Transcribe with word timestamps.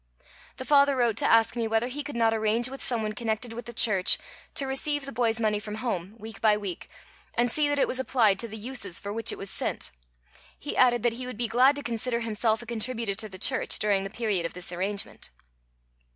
The 0.57 0.65
father 0.65 0.95
wrote 0.95 1.15
to 1.17 1.29
ask 1.29 1.55
me 1.55 1.67
whether 1.67 1.87
he 1.87 2.01
could 2.03 2.15
not 2.15 2.33
arrange 2.33 2.67
with 2.67 2.81
some 2.81 3.03
one 3.03 3.13
connected 3.13 3.53
with 3.53 3.65
the 3.65 3.71
church 3.71 4.17
to 4.55 4.65
receive 4.65 5.05
the 5.05 5.11
boy's 5.11 5.39
money 5.39 5.59
from 5.59 5.75
home 5.75 6.15
week 6.17 6.41
by 6.41 6.57
week, 6.57 6.87
and 7.35 7.51
see 7.51 7.67
that 7.69 7.77
it 7.77 7.87
was 7.87 7.99
applied 7.99 8.39
to 8.39 8.47
the 8.47 8.57
uses 8.57 8.99
for 8.99 9.13
which 9.13 9.31
it 9.31 9.37
was 9.37 9.51
sent. 9.51 9.91
He 10.57 10.75
added 10.75 11.03
that 11.03 11.13
he 11.13 11.27
would 11.27 11.37
be 11.37 11.47
glad 11.47 11.75
to 11.75 11.83
consider 11.83 12.21
himself 12.21 12.63
a 12.63 12.65
contributor 12.65 13.13
to 13.13 13.29
the 13.29 13.37
church 13.37 13.77
during 13.77 14.03
the 14.03 14.09
period 14.09 14.43
of 14.43 14.55
this 14.55 14.71
arrangement. 14.71 15.29